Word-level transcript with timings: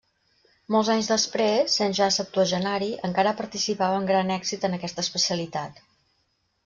Molts 0.75 0.87
anys 0.93 1.09
després, 1.11 1.75
sent 1.81 1.93
ja 1.99 2.07
septuagenari, 2.15 2.89
encara 3.09 3.35
participava 3.43 3.99
amb 4.01 4.13
gran 4.13 4.33
èxit 4.39 4.67
en 4.71 4.79
aquesta 4.79 5.07
especialitat. 5.09 5.85